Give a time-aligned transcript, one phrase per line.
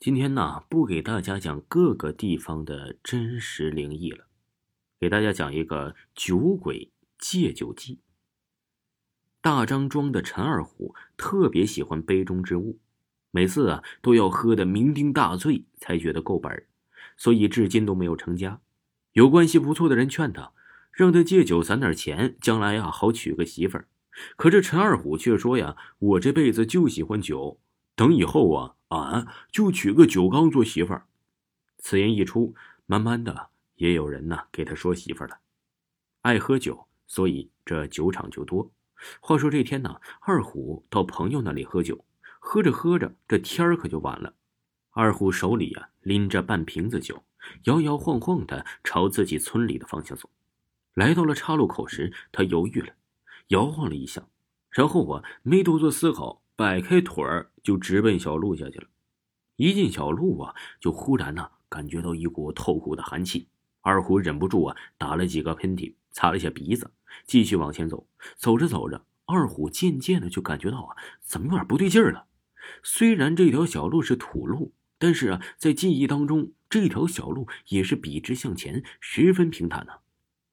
[0.00, 4.26] 今天呢，不给大家讲各个地方的真实灵异了，
[5.00, 7.98] 给大家讲一个酒鬼戒酒记。
[9.40, 12.78] 大张庄的陈二虎特别喜欢杯中之物，
[13.32, 16.64] 每次啊都要喝的酩酊大醉才觉得够本
[17.16, 18.60] 所以至今都没有成家。
[19.14, 20.52] 有关系不错的人劝他，
[20.92, 23.88] 让他戒酒攒点钱，将来呀好娶个媳妇儿。
[24.36, 27.58] 可这陈二虎却说呀：“我这辈子就喜欢酒。”
[27.98, 31.08] 等以后啊，俺就娶个酒缸做媳妇儿。
[31.78, 32.54] 此言一出，
[32.86, 35.38] 慢慢的也有人呢给他说媳妇儿了。
[36.22, 38.70] 爱喝酒，所以这酒场就多。
[39.18, 42.04] 话说这天呢，二虎到朋友那里喝酒，
[42.38, 44.32] 喝着喝着，这天儿可就晚了。
[44.90, 47.24] 二虎手里啊拎着半瓶子酒，
[47.64, 50.30] 摇摇晃晃的朝自己村里的方向走。
[50.94, 52.94] 来到了岔路口时，他犹豫了，
[53.48, 54.28] 摇晃了一下，
[54.70, 56.42] 然后啊没多做思考。
[56.58, 58.88] 摆开腿儿就直奔小路下去了。
[59.54, 63.46] 一进小路啊，就忽然呢感觉到一股透骨的寒气。
[63.80, 66.90] 二虎忍不住啊打了几个喷嚏，擦了一下鼻子，
[67.24, 68.08] 继续往前走。
[68.36, 72.26] 走着走着，二虎渐渐的就感觉到啊，怎么有点不对劲儿了。
[72.82, 79.92] 虽然这条小路是土路，但是啊，在记忆当中，这条小路也是笔直向前，十分平坦呢。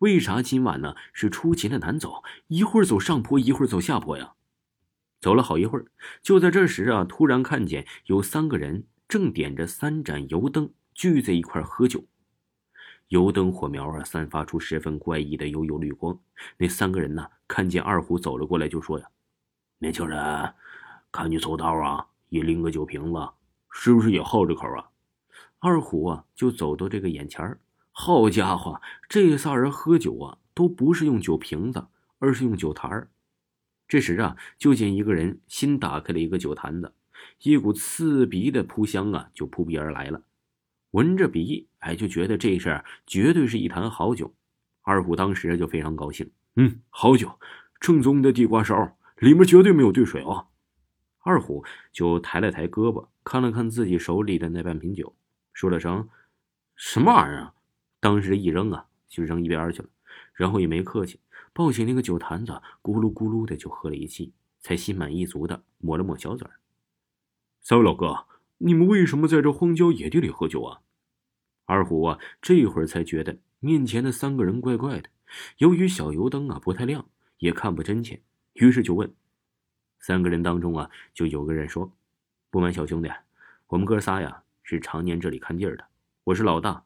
[0.00, 2.22] 为啥今晚呢是出奇的难走？
[2.48, 4.34] 一会儿走上坡，一会儿走下坡呀？
[5.20, 5.86] 走了好一会儿，
[6.22, 12.04] 就在这时啊，突然看见有三个人正点着三盏油灯聚在一块喝酒。
[13.08, 16.18] 油灯火苗啊，散发出十分怪异的幽幽绿光。
[16.58, 19.06] 那三个人呢，看见二虎走了过来，就说呀
[19.78, 20.18] ：“年轻人，
[21.12, 23.28] 看你走道啊，也拎个酒瓶子，
[23.70, 24.90] 是不是也好这口啊？”
[25.60, 27.58] 二虎啊，就走到这个眼前
[27.92, 31.86] 好家伙，这仨人喝酒啊，都不是用酒瓶子，
[32.18, 33.08] 而是用酒坛儿。
[33.88, 36.92] 这时啊，就见一个人新打开了一个酒坛子，
[37.42, 40.22] 一股刺鼻的扑香啊，就扑鼻而来了。
[40.90, 44.34] 闻着鼻，哎，就觉得这事儿绝对是一坛好酒。
[44.82, 47.38] 二虎当时就非常高兴，嗯，好酒，
[47.80, 50.46] 正宗的地瓜烧，里面绝对没有兑水啊。
[51.20, 55.14] 二虎就抬了抬胳膊，看了看自己手里的那半瓶酒，
[55.52, 56.08] 说了声
[56.76, 57.52] ：“什么玩意儿？”
[58.00, 59.88] 当时一扔啊，就扔一边去了，
[60.34, 61.18] 然后也没客气。
[61.56, 62.52] 抱起那个酒坛子，
[62.82, 66.60] 咕噜咕噜的就喝了一气，才心满意足的抹了抹小嘴儿。
[67.62, 68.26] 三位老哥，
[68.58, 70.82] 你们为什么在这荒郊野地里喝酒啊？
[71.64, 75.08] 二虎啊，这会儿才觉得面前的三个人怪怪的。
[75.56, 77.08] 由于小油灯啊不太亮，
[77.38, 78.20] 也看不真切，
[78.52, 79.10] 于是就问：
[80.00, 81.90] 三个人当中啊，就有个人说
[82.52, 83.10] ：“不瞒小兄弟，
[83.68, 85.86] 我们哥仨呀是常年这里看地儿的，
[86.24, 86.84] 我是老大，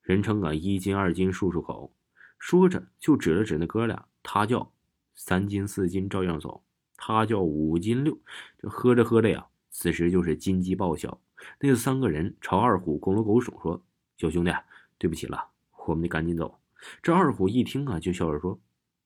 [0.00, 1.92] 人称啊一斤二斤漱漱口。”
[2.38, 4.06] 说着就指了指那哥俩。
[4.22, 4.72] 他叫
[5.14, 6.62] 三斤四斤照样走，
[6.96, 8.18] 他叫五斤六。
[8.58, 11.20] 这喝着喝着呀，此时就是金鸡报晓。
[11.60, 13.84] 那三个人朝二虎拱了拱手，说
[14.16, 14.52] ：“小兄弟，
[14.96, 15.48] 对不起了，
[15.86, 16.60] 我们得赶紧走。”
[17.02, 18.60] 这二虎一听啊，就笑着说：“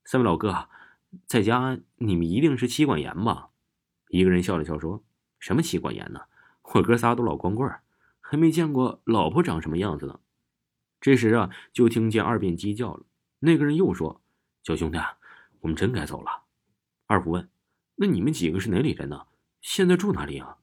[0.05, 0.69] 三位老哥，
[1.27, 3.49] 在家你们一定是妻管严吧？”
[4.11, 5.03] 一个人笑了笑说
[5.41, 6.21] ：“什么妻管严呢？
[6.75, 7.71] 我哥仨都老光棍，
[8.21, 10.21] 还没见过老婆长什么样子呢。”
[11.01, 13.07] 这时啊，就听见二便鸡叫了。
[13.39, 14.21] 那个人又说。
[14.67, 14.99] 小兄弟，
[15.61, 16.43] 我们真该走了。
[17.07, 17.49] 二虎问
[17.95, 19.29] ：“那你们几个是哪里人呢？
[19.61, 20.59] 现在住哪里啊？”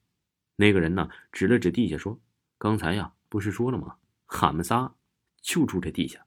[0.59, 2.19] 那个人呢，指了指地下说
[2.59, 3.95] ：“刚才呀，不是说了吗？
[4.25, 4.93] 俺们仨
[5.41, 6.19] 就住这地下。”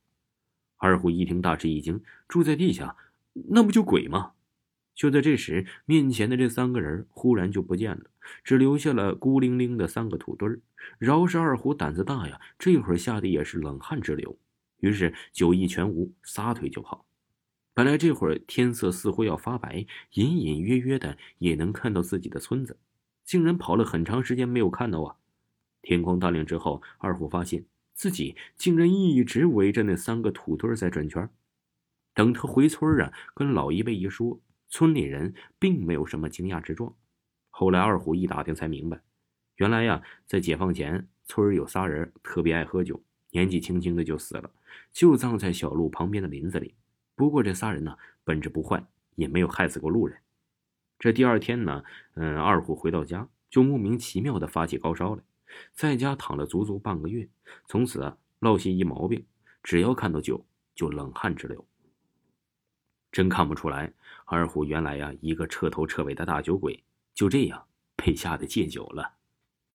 [0.78, 2.96] 二虎一听，大吃一惊：“住在地下，
[3.50, 4.32] 那不就鬼吗？”
[4.96, 8.04] 就在这时，面前的这三个人忽然就不见了，
[8.42, 10.58] 只留下了孤零零的三个土堆儿。
[10.96, 14.34] 饶是二虎胆子大呀，这会儿吓得也是冷汗直流，
[14.78, 17.04] 于是酒意全无，撒腿就跑。
[17.76, 19.84] 本来这会儿天色似乎要发白，
[20.14, 22.78] 隐隐约约的也能看到自己的村子，
[23.22, 25.16] 竟然跑了很长时间没有看到啊！
[25.82, 31.28] 天光大亮之后，二虎发现自己竟然一直围着那三个土堆在转圈。
[32.14, 34.40] 等他回村啊，跟老一辈一说，
[34.70, 36.94] 村里人并没有什么惊讶之状。
[37.50, 39.02] 后来二虎一打听才明白，
[39.56, 44.50] 原来呀，在解放前，村有仨人特别爱喝酒，年纪轻轻的就死了，
[44.94, 46.72] 就葬在小路旁边的林子里。
[47.16, 48.84] 不过这仨人呢，本质不坏，
[49.16, 50.16] 也没有害死过路人。
[50.98, 51.82] 这第二天呢，
[52.14, 55.22] 嗯，二虎回到家就莫名其妙的发起高烧来，
[55.72, 57.28] 在家躺了足足半个月，
[57.66, 59.24] 从此啊落下一毛病，
[59.62, 61.66] 只要看到酒就冷汗直流。
[63.10, 63.92] 真看不出来，
[64.26, 66.84] 二虎原来呀一个彻头彻尾的大酒鬼，
[67.14, 67.66] 就这样
[67.96, 69.15] 被吓得戒酒了。